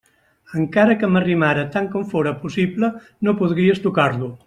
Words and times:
Encara 0.61 0.95
que 1.01 1.09
m'arrimara 1.11 1.67
tant 1.77 1.91
com 1.97 2.09
fóra 2.15 2.35
possible, 2.43 2.93
no 3.29 3.39
podries 3.43 3.89
tocar-lo. 3.89 4.37